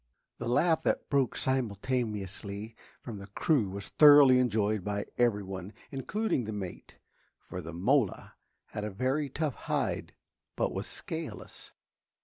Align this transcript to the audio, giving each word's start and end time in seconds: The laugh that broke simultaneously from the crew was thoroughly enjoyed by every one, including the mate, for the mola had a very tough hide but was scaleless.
The 0.39 0.47
laugh 0.47 0.81
that 0.81 1.11
broke 1.11 1.37
simultaneously 1.37 2.75
from 3.03 3.19
the 3.19 3.27
crew 3.27 3.69
was 3.69 3.89
thoroughly 3.89 4.39
enjoyed 4.39 4.83
by 4.83 5.05
every 5.19 5.43
one, 5.43 5.73
including 5.91 6.45
the 6.45 6.51
mate, 6.51 6.95
for 7.47 7.61
the 7.61 7.71
mola 7.71 8.33
had 8.69 8.83
a 8.83 8.89
very 8.89 9.29
tough 9.29 9.53
hide 9.53 10.13
but 10.55 10.73
was 10.73 10.87
scaleless. 10.87 11.69